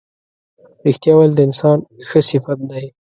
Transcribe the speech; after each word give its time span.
رښتیا 0.85 1.13
ویل 1.15 1.31
د 1.35 1.39
انسان 1.47 1.77
ښه 2.07 2.19
صفت 2.29 2.59
دی. 2.69 2.85